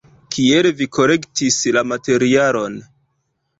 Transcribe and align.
Kiel 0.35 0.67
vi 0.79 0.87
kolektis 0.99 1.59
la 1.77 1.85
materialon? 1.93 2.83